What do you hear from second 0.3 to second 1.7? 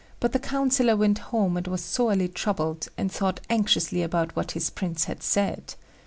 the councillor went home, and